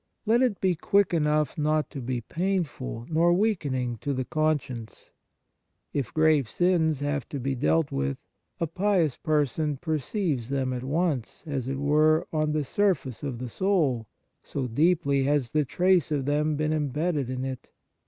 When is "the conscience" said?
4.15-5.11